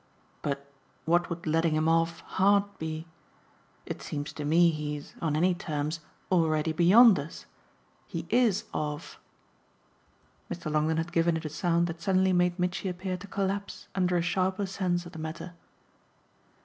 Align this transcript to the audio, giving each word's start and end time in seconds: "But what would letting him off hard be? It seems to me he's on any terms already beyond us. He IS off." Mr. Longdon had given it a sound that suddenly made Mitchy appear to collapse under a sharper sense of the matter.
"But 0.41 0.65
what 1.05 1.29
would 1.29 1.45
letting 1.45 1.75
him 1.75 1.87
off 1.87 2.21
hard 2.21 2.63
be? 2.79 3.05
It 3.85 4.01
seems 4.01 4.33
to 4.33 4.43
me 4.43 4.71
he's 4.71 5.13
on 5.21 5.35
any 5.35 5.53
terms 5.53 5.99
already 6.31 6.73
beyond 6.73 7.19
us. 7.19 7.45
He 8.07 8.25
IS 8.31 8.63
off." 8.73 9.19
Mr. 10.49 10.71
Longdon 10.71 10.97
had 10.97 11.11
given 11.11 11.37
it 11.37 11.45
a 11.45 11.49
sound 11.49 11.85
that 11.85 12.01
suddenly 12.01 12.33
made 12.33 12.57
Mitchy 12.57 12.89
appear 12.89 13.15
to 13.17 13.27
collapse 13.27 13.89
under 13.93 14.17
a 14.17 14.23
sharper 14.23 14.65
sense 14.65 15.05
of 15.05 15.11
the 15.11 15.19
matter. 15.19 15.53